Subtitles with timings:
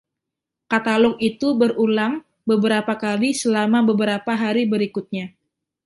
[0.71, 2.13] Katalog itu berulang
[2.49, 5.25] beberapa kali selama beberapa hari berikutnya.